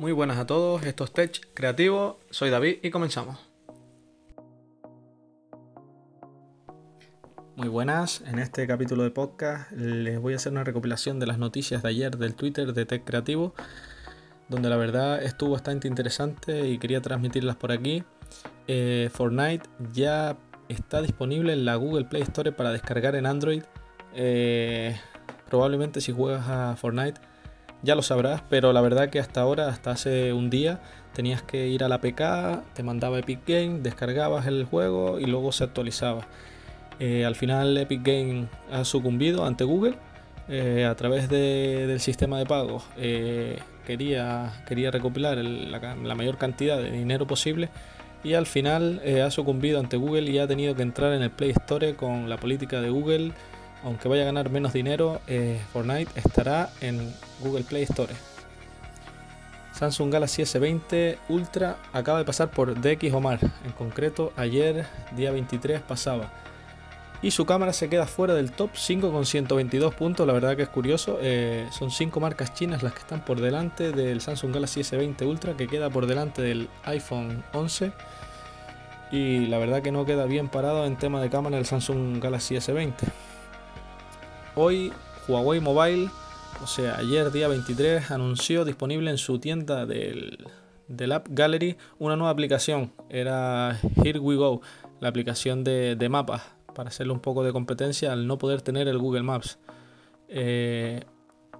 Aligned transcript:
Muy 0.00 0.12
buenas 0.12 0.38
a 0.38 0.46
todos, 0.46 0.82
esto 0.86 1.04
es 1.04 1.12
Tech 1.12 1.52
Creativo, 1.52 2.20
soy 2.30 2.48
David 2.48 2.78
y 2.82 2.88
comenzamos. 2.88 3.38
Muy 7.54 7.68
buenas, 7.68 8.22
en 8.22 8.38
este 8.38 8.66
capítulo 8.66 9.02
de 9.02 9.10
podcast 9.10 9.70
les 9.72 10.18
voy 10.18 10.32
a 10.32 10.36
hacer 10.36 10.52
una 10.52 10.64
recopilación 10.64 11.20
de 11.20 11.26
las 11.26 11.36
noticias 11.36 11.82
de 11.82 11.90
ayer 11.90 12.16
del 12.16 12.34
Twitter 12.34 12.72
de 12.72 12.86
Tech 12.86 13.04
Creativo, 13.04 13.52
donde 14.48 14.70
la 14.70 14.78
verdad 14.78 15.22
estuvo 15.22 15.50
bastante 15.50 15.86
interesante 15.86 16.66
y 16.66 16.78
quería 16.78 17.02
transmitirlas 17.02 17.56
por 17.56 17.70
aquí. 17.70 18.02
Eh, 18.68 19.10
Fortnite 19.12 19.68
ya 19.92 20.38
está 20.70 21.02
disponible 21.02 21.52
en 21.52 21.66
la 21.66 21.74
Google 21.74 22.06
Play 22.06 22.22
Store 22.22 22.52
para 22.52 22.72
descargar 22.72 23.16
en 23.16 23.26
Android. 23.26 23.64
Eh, 24.14 24.98
probablemente 25.50 26.00
si 26.00 26.10
juegas 26.10 26.48
a 26.48 26.74
Fortnite 26.76 27.20
ya 27.82 27.94
lo 27.94 28.02
sabrás, 28.02 28.42
pero 28.48 28.72
la 28.72 28.80
verdad 28.80 29.10
que 29.10 29.18
hasta 29.18 29.40
ahora, 29.40 29.68
hasta 29.68 29.92
hace 29.92 30.32
un 30.32 30.50
día, 30.50 30.80
tenías 31.14 31.42
que 31.42 31.68
ir 31.68 31.84
a 31.84 31.88
la 31.88 32.00
PK, 32.00 32.62
te 32.74 32.82
mandaba 32.82 33.18
Epic 33.18 33.40
Game, 33.46 33.80
descargabas 33.80 34.46
el 34.46 34.64
juego 34.64 35.18
y 35.18 35.26
luego 35.26 35.52
se 35.52 35.64
actualizaba. 35.64 36.26
Eh, 36.98 37.24
al 37.24 37.34
final 37.34 37.76
Epic 37.78 38.02
Game 38.02 38.46
ha 38.70 38.84
sucumbido 38.84 39.46
ante 39.46 39.64
Google 39.64 39.94
eh, 40.48 40.84
a 40.84 40.94
través 40.94 41.28
del 41.30 41.98
sistema 42.00 42.38
de 42.38 42.46
pagos. 42.46 42.84
Eh, 42.98 43.58
quería, 43.86 44.62
quería 44.68 44.90
recopilar 44.90 45.38
la, 45.38 45.78
la, 45.78 46.14
mayor 46.14 46.36
cantidad 46.36 46.76
de 46.76 46.90
dinero 46.90 47.26
posible 47.26 47.70
y 48.22 48.34
al 48.34 48.44
final 48.44 49.00
ha 49.24 49.30
sucumbido 49.30 49.80
ante 49.80 49.96
Google 49.96 50.30
y 50.30 50.38
ha 50.38 50.46
tenido 50.46 50.74
que 50.74 50.82
entrar 50.82 51.14
en 51.14 51.22
el 51.22 51.30
Play 51.30 51.52
Store 51.52 51.96
con 51.96 52.28
la 52.28 52.36
política 52.36 52.82
de 52.82 52.90
Google 52.90 53.32
aunque 53.84 54.08
vaya 54.08 54.22
a 54.22 54.26
ganar 54.26 54.50
menos 54.50 54.72
dinero, 54.72 55.20
eh, 55.26 55.60
Fortnite 55.72 56.10
estará 56.14 56.70
en 56.80 57.14
Google 57.40 57.64
Play 57.64 57.84
Store. 57.84 58.12
Samsung 59.72 60.12
Galaxy 60.12 60.42
S20 60.42 61.16
Ultra 61.28 61.76
acaba 61.92 62.18
de 62.18 62.24
pasar 62.24 62.50
por 62.50 62.78
DX 62.78 63.14
Omar, 63.14 63.38
en 63.64 63.72
concreto 63.72 64.32
ayer, 64.36 64.84
día 65.16 65.30
23, 65.30 65.80
pasaba. 65.80 66.30
Y 67.22 67.32
su 67.32 67.44
cámara 67.44 67.72
se 67.74 67.88
queda 67.88 68.06
fuera 68.06 68.34
del 68.34 68.50
top 68.50 68.70
5 68.74 69.12
con 69.12 69.26
122 69.26 69.94
puntos, 69.94 70.26
la 70.26 70.32
verdad 70.32 70.56
que 70.56 70.62
es 70.62 70.68
curioso. 70.68 71.18
Eh, 71.20 71.66
son 71.70 71.90
5 71.90 72.18
marcas 72.18 72.54
chinas 72.54 72.82
las 72.82 72.94
que 72.94 73.00
están 73.00 73.24
por 73.24 73.40
delante 73.40 73.92
del 73.92 74.22
Samsung 74.22 74.54
Galaxy 74.54 74.80
S20 74.80 75.26
Ultra, 75.26 75.54
que 75.54 75.66
queda 75.66 75.90
por 75.90 76.06
delante 76.06 76.40
del 76.40 76.68
iPhone 76.84 77.44
11. 77.52 77.92
Y 79.12 79.46
la 79.46 79.58
verdad 79.58 79.82
que 79.82 79.92
no 79.92 80.06
queda 80.06 80.24
bien 80.24 80.48
parado 80.48 80.86
en 80.86 80.96
tema 80.96 81.20
de 81.20 81.28
cámara 81.28 81.58
el 81.58 81.66
Samsung 81.66 82.22
Galaxy 82.22 82.54
S20. 82.56 82.94
Hoy 84.56 84.92
Huawei 85.28 85.60
Mobile, 85.60 86.10
o 86.60 86.66
sea, 86.66 86.96
ayer 86.98 87.30
día 87.30 87.46
23, 87.46 88.10
anunció 88.10 88.64
disponible 88.64 89.08
en 89.10 89.16
su 89.16 89.38
tienda 89.38 89.86
del, 89.86 90.44
App 91.12 91.28
Gallery 91.30 91.76
una 92.00 92.16
nueva 92.16 92.32
aplicación. 92.32 92.92
Era 93.08 93.78
Here 94.02 94.18
We 94.18 94.34
Go, 94.34 94.60
la 94.98 95.08
aplicación 95.08 95.62
de, 95.62 96.08
mapas, 96.10 96.42
para 96.74 96.88
hacerle 96.88 97.12
un 97.12 97.20
poco 97.20 97.44
de 97.44 97.52
competencia 97.52 98.12
al 98.12 98.26
no 98.26 98.38
poder 98.38 98.60
tener 98.60 98.88
el 98.88 98.98
Google 98.98 99.22
Maps. 99.22 99.60
Eh, 100.28 101.04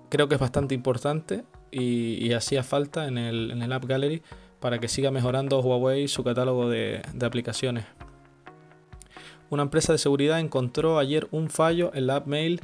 creo 0.08 0.28
que 0.28 0.34
es 0.34 0.40
bastante 0.40 0.74
importante 0.74 1.44
y, 1.70 2.32
hacía 2.32 2.64
falta 2.64 3.06
en 3.06 3.18
el, 3.18 3.72
App 3.72 3.84
Gallery 3.84 4.20
para 4.58 4.80
que 4.80 4.88
siga 4.88 5.12
mejorando 5.12 5.60
Huawei 5.60 6.08
su 6.08 6.24
catálogo 6.24 6.68
de, 6.68 7.02
de 7.14 7.26
aplicaciones. 7.26 7.84
Una 9.48 9.62
empresa 9.62 9.92
de 9.92 9.98
seguridad 9.98 10.40
encontró 10.40 10.98
ayer 10.98 11.28
un 11.30 11.50
fallo 11.50 11.92
en 11.94 12.08
la 12.08 12.16
App 12.16 12.26
Mail 12.26 12.60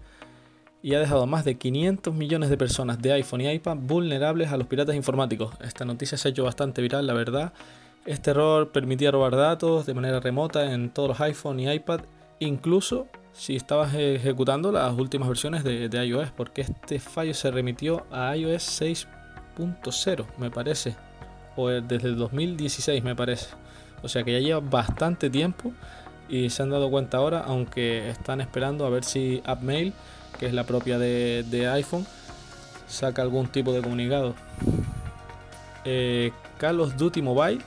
y 0.86 0.94
ha 0.94 1.00
dejado 1.00 1.24
a 1.24 1.26
más 1.26 1.44
de 1.44 1.58
500 1.58 2.14
millones 2.14 2.48
de 2.48 2.56
personas 2.56 3.02
de 3.02 3.12
iPhone 3.14 3.40
y 3.40 3.50
iPad 3.50 3.76
vulnerables 3.76 4.52
a 4.52 4.56
los 4.56 4.68
piratas 4.68 4.94
informáticos. 4.94 5.52
Esta 5.60 5.84
noticia 5.84 6.16
se 6.16 6.28
ha 6.28 6.30
hecho 6.30 6.44
bastante 6.44 6.80
viral, 6.80 7.08
la 7.08 7.12
verdad. 7.12 7.52
Este 8.04 8.30
error 8.30 8.70
permitía 8.70 9.10
robar 9.10 9.34
datos 9.34 9.84
de 9.84 9.94
manera 9.94 10.20
remota 10.20 10.72
en 10.72 10.90
todos 10.90 11.08
los 11.08 11.20
iPhone 11.22 11.58
y 11.58 11.68
iPad, 11.68 12.02
incluso 12.38 13.08
si 13.32 13.56
estabas 13.56 13.94
ejecutando 13.94 14.70
las 14.70 14.96
últimas 14.96 15.26
versiones 15.26 15.64
de, 15.64 16.06
iOS, 16.06 16.30
porque 16.30 16.60
este 16.60 17.00
fallo 17.00 17.34
se 17.34 17.50
remitió 17.50 18.06
a 18.12 18.36
iOS 18.36 18.80
6.0, 18.80 20.24
me 20.38 20.52
parece, 20.52 20.94
o 21.56 21.66
desde 21.66 22.06
el 22.06 22.16
2016, 22.16 23.02
me 23.02 23.16
parece. 23.16 23.48
O 24.04 24.08
sea 24.08 24.22
que 24.22 24.34
ya 24.34 24.38
lleva 24.38 24.60
bastante 24.60 25.30
tiempo 25.30 25.72
y 26.28 26.48
se 26.50 26.62
han 26.62 26.70
dado 26.70 26.88
cuenta 26.90 27.16
ahora, 27.16 27.40
aunque 27.40 28.08
están 28.08 28.40
esperando 28.40 28.86
a 28.86 28.90
ver 28.90 29.02
si 29.02 29.42
AppMail 29.44 29.92
que 30.36 30.46
es 30.46 30.52
la 30.52 30.64
propia 30.64 30.98
de, 30.98 31.68
iPhone, 31.72 32.06
saca 32.88 33.22
algún 33.22 33.48
tipo 33.48 33.72
de 33.72 33.82
comunicado. 33.82 34.34
Eh, 35.84 36.32
Call 36.58 36.80
of 36.80 36.96
Duty 36.96 37.22
Mobile 37.22 37.60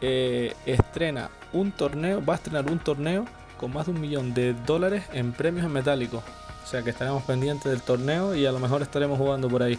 eh, 0.00 0.54
estrena 0.66 1.30
un 1.52 1.72
torneo, 1.72 2.24
va 2.24 2.34
a 2.34 2.36
estrenar 2.36 2.70
un 2.70 2.78
torneo 2.78 3.24
con 3.56 3.72
más 3.72 3.86
de 3.86 3.92
un 3.92 4.00
millón 4.00 4.34
de 4.34 4.52
dólares 4.66 5.04
en 5.12 5.32
premios 5.32 5.64
en 5.64 5.72
metálicos. 5.72 6.22
O 6.62 6.66
sea 6.66 6.82
que 6.82 6.90
estaremos 6.90 7.22
pendientes 7.22 7.70
del 7.70 7.82
torneo 7.82 8.34
y 8.34 8.46
a 8.46 8.52
lo 8.52 8.58
mejor 8.58 8.82
estaremos 8.82 9.18
jugando 9.18 9.48
por 9.48 9.62
ahí. 9.62 9.78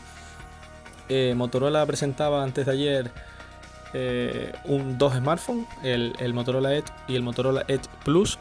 Eh, 1.10 1.34
Motorola 1.36 1.86
presentaba 1.86 2.44
antes 2.44 2.66
de 2.66 2.72
ayer 2.72 3.12
eh, 3.94 4.54
un, 4.66 4.98
dos 4.98 5.14
smartphones, 5.14 5.68
el, 5.84 6.14
el 6.20 6.34
Motorola 6.34 6.74
Edge 6.74 6.92
y 7.08 7.16
el 7.16 7.22
Motorola 7.22 7.64
Edge 7.68 7.88
Plus 8.04 8.40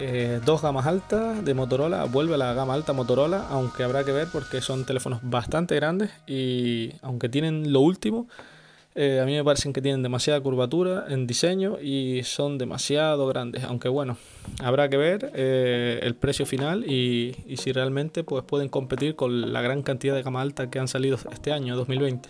eh, 0.00 0.40
dos 0.44 0.62
gamas 0.62 0.86
altas 0.86 1.44
de 1.44 1.54
Motorola, 1.54 2.04
vuelve 2.04 2.38
la 2.38 2.54
gama 2.54 2.74
alta 2.74 2.92
Motorola, 2.92 3.46
aunque 3.50 3.82
habrá 3.82 4.04
que 4.04 4.12
ver 4.12 4.28
porque 4.32 4.60
son 4.60 4.84
teléfonos 4.84 5.20
bastante 5.22 5.74
grandes 5.74 6.10
y 6.26 6.92
aunque 7.02 7.28
tienen 7.28 7.72
lo 7.72 7.80
último, 7.80 8.28
eh, 8.94 9.20
a 9.20 9.24
mí 9.24 9.34
me 9.34 9.44
parecen 9.44 9.72
que 9.72 9.80
tienen 9.80 10.02
demasiada 10.02 10.40
curvatura 10.40 11.06
en 11.08 11.26
diseño 11.26 11.78
y 11.80 12.22
son 12.24 12.58
demasiado 12.58 13.26
grandes, 13.28 13.64
aunque 13.64 13.88
bueno, 13.88 14.16
habrá 14.60 14.88
que 14.88 14.96
ver 14.96 15.30
eh, 15.34 16.00
el 16.02 16.14
precio 16.14 16.46
final 16.46 16.84
y, 16.84 17.36
si 17.56 17.72
realmente 17.72 18.24
pues, 18.24 18.42
pueden 18.44 18.68
competir 18.68 19.14
con 19.14 19.52
la 19.52 19.62
gran 19.62 19.82
cantidad 19.82 20.14
de 20.14 20.22
gama 20.22 20.40
alta 20.40 20.70
que 20.70 20.78
han 20.78 20.88
salido 20.88 21.18
este 21.30 21.52
año, 21.52 21.76
2020. 21.76 22.28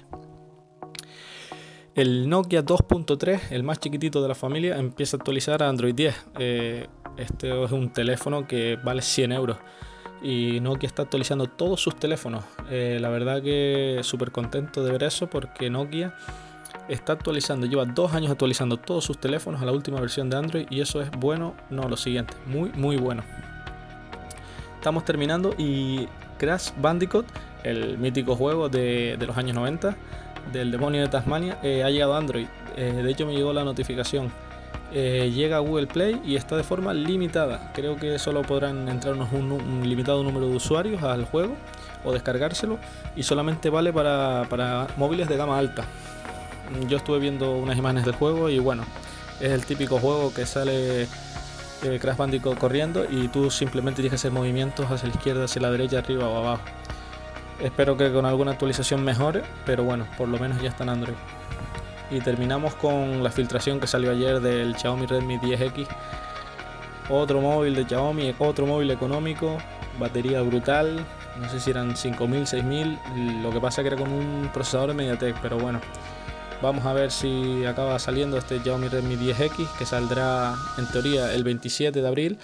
El 1.95 2.29
Nokia 2.29 2.65
2.3, 2.65 3.51
el 3.51 3.63
más 3.63 3.81
chiquitito 3.81 4.23
de 4.23 4.29
la 4.29 4.35
familia, 4.35 4.79
empieza 4.79 5.17
a 5.17 5.19
actualizar 5.19 5.63
a 5.63 5.69
Android 5.69 5.95
10. 5.95 6.15
Este 7.19 7.65
es 7.65 7.73
un 7.73 7.91
teléfono 7.91 8.47
que 8.47 8.79
vale 8.83 9.03
100 9.03 9.33
euros 9.33 9.59
y 10.23 10.61
Nokia 10.61 10.87
está 10.87 11.03
actualizando 11.03 11.47
todos 11.47 11.81
sus 11.81 11.97
teléfonos. 11.97 12.45
Eh, 12.71 12.99
la 13.01 13.09
verdad 13.09 13.43
que 13.43 14.01
súper 14.03 14.31
contento 14.31 14.85
de 14.85 14.93
ver 14.93 15.03
eso 15.03 15.29
porque 15.29 15.69
Nokia 15.69 16.15
está 16.89 17.13
actualizando, 17.13 17.67
lleva 17.67 17.85
dos 17.85 18.15
años 18.15 18.31
actualizando 18.31 18.77
todos 18.77 19.05
sus 19.05 19.19
teléfonos 19.19 19.61
a 19.61 19.65
la 19.65 19.73
última 19.73 20.01
versión 20.01 20.31
de 20.31 20.37
Android 20.37 20.67
y 20.71 20.81
eso 20.81 21.03
es 21.03 21.11
bueno, 21.11 21.55
no 21.71 21.89
lo 21.89 21.97
siguiente, 21.97 22.35
muy 22.47 22.71
muy 22.71 22.97
bueno. 22.97 23.23
Estamos 24.77 25.05
terminando 25.05 25.55
y 25.59 26.09
Crash 26.39 26.71
Bandicoot, 26.81 27.27
el 27.65 27.99
mítico 27.99 28.37
juego 28.37 28.69
de, 28.69 29.19
los 29.27 29.37
años 29.37 29.57
90 29.57 29.97
del 30.53 30.71
demonio 30.71 31.03
de 31.03 31.09
Tasmania, 31.09 31.59
eh, 31.63 31.83
ha 31.83 31.91
llegado 31.91 32.15
a 32.15 32.19
Android. 32.19 32.47
Eh, 32.77 32.93
de 32.93 33.11
hecho 33.11 33.27
me 33.27 33.35
llegó 33.35 33.53
la 33.53 33.65
notificación 33.65 34.31
eh, 34.91 35.31
llega 35.35 35.57
a 35.57 35.61
Google 35.61 35.87
Play 35.87 36.21
y 36.25 36.37
está 36.37 36.57
de 36.57 36.63
forma 36.63 36.95
limitada. 36.95 37.73
Creo 37.75 37.97
que 37.97 38.19
solo 38.19 38.43
podrán 38.43 38.89
entrar 38.89 39.15
un, 39.15 39.83
limitado 39.85 40.23
número 40.23 40.49
de 40.49 40.57
usuarios 40.57 41.03
al 41.03 41.25
juego 41.27 41.55
o 42.05 42.13
descargárselo 42.13 42.79
y 43.15 43.23
solamente 43.23 43.69
vale 43.71 43.93
para, 43.93 44.87
móviles 44.97 45.29
de 45.29 45.37
gama 45.37 45.59
alta. 45.59 45.85
Yo 46.89 46.99
estuve 46.99 47.19
viendo 47.19 47.57
unas 47.57 47.77
imágenes 47.77 48.05
del 48.05 48.15
juego 48.15 48.49
y 48.49 48.59
bueno, 48.59 48.85
es 49.41 49.51
el 49.51 49.65
típico 49.65 49.99
juego 49.99 50.33
que 50.33 50.47
sale 50.47 51.03
eh, 51.03 51.99
Crash 52.01 52.17
Bandicoot 52.17 52.59
corriendo 52.59 53.07
y 53.09 53.29
tú 53.29 53.51
simplemente 53.51 53.97
tienes 53.97 54.11
que 54.11 54.17
hacer 54.17 54.33
movimientos 54.33 54.91
hacia 54.91 55.09
la 55.09 55.15
izquierda, 55.15 55.45
hacia 55.45 55.63
la 55.63 55.71
derecha, 55.71 55.99
arriba 55.99 56.29
o 56.29 56.37
abajo. 56.39 56.63
Espero 57.61 57.97
que 57.97 58.13
con 58.13 58.25
alguna 58.25 58.53
actualización 58.53 59.05
mejore, 59.05 59.43
pero 59.67 59.83
bueno, 59.83 60.07
por 60.17 60.29
lo 60.29 60.39
menos 60.39 60.63
ya 60.63 60.69
está 60.69 60.85
en 60.85 60.91
Android. 60.91 61.17
Y 62.11 62.21
terminamos 62.21 62.75
con 62.75 63.23
la 63.23 63.31
filtración 63.31 63.81
que 63.81 63.87
salió 63.87 64.11
ayer 64.11 64.41
del 64.41 64.77
Xiaomi 64.77 65.07
Redmi 65.07 65.39
10X. 65.39 65.87
Otro 67.11 67.41
móvil 67.41 67.75
de 67.75 67.85
Xiaomi, 67.85 68.35
otro 68.39 68.67
móvil 68.67 68.91
económico, 68.91 69.59
batería 69.99 70.41
brutal. 70.43 71.05
No 71.41 71.49
sé 71.49 71.61
si 71.61 71.71
eran 71.71 71.97
5000, 71.97 72.47
6000. 72.47 72.99
Lo 73.43 73.51
que 73.51 73.61
pasa 73.61 73.83
que 73.83 73.89
era 73.89 73.97
con 73.97 74.11
un 74.11 74.51
procesador 74.53 74.89
de 74.89 74.95
MediaTek, 74.95 75.41
pero 75.41 75.59
bueno. 75.59 75.81
Vamos 76.61 76.85
a 76.87 76.93
ver 76.93 77.13
si 77.13 77.65
acaba 77.67 77.99
saliendo 78.01 78.37
este 78.37 78.59
Xiaomi 78.59 78.89
Redmi 78.89 79.17
10X, 79.17 79.79
que 79.79 79.87
saldrá 79.87 80.57
en 80.77 80.89
teoría 80.89 81.33
el 81.33 81.45
27 81.45 82.03
de 82.03 82.09
abril, 82.09 82.39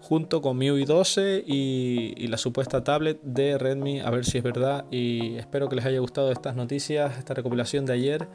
junto 0.00 0.40
con 0.40 0.56
MIUI 0.56 0.84
12 0.84 1.42
y, 1.44 2.14
y, 2.16 2.28
la 2.28 2.36
supuesta 2.36 2.84
tablet 2.84 3.20
de 3.22 3.58
Redmi, 3.58 4.00
a 4.00 4.10
ver 4.10 4.24
si 4.24 4.38
es 4.38 4.44
verdad. 4.44 4.84
Y 4.92 5.34
espero 5.34 5.68
que 5.68 5.74
les 5.74 5.84
haya 5.84 5.98
gustado 5.98 6.30
estas 6.30 6.54
noticias, 6.54 7.18
esta 7.18 7.34
recopilación 7.34 7.86
de 7.86 7.92
ayer. 7.92 8.28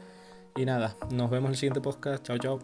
Y 0.56 0.64
nada, 0.64 0.96
nos 1.10 1.30
vemos 1.30 1.48
en 1.48 1.52
el 1.52 1.56
siguiente 1.56 1.80
podcast. 1.80 2.24
Chao, 2.24 2.38
chao. 2.38 2.60